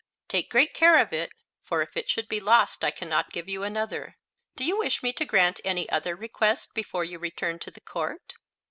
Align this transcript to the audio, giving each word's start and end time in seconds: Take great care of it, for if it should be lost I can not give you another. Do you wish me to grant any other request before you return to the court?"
Take 0.27 0.49
great 0.49 0.73
care 0.73 0.97
of 0.97 1.13
it, 1.13 1.31
for 1.61 1.83
if 1.83 1.95
it 1.95 2.09
should 2.09 2.27
be 2.27 2.39
lost 2.39 2.83
I 2.83 2.89
can 2.89 3.07
not 3.07 3.29
give 3.29 3.47
you 3.47 3.61
another. 3.61 4.17
Do 4.55 4.65
you 4.65 4.79
wish 4.79 5.03
me 5.03 5.13
to 5.13 5.25
grant 5.25 5.61
any 5.63 5.87
other 5.91 6.15
request 6.15 6.73
before 6.73 7.03
you 7.03 7.19
return 7.19 7.59
to 7.59 7.69
the 7.69 7.81
court?" 7.81 8.33